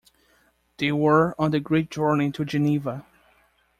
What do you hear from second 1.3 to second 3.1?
on the great journey to Geneva.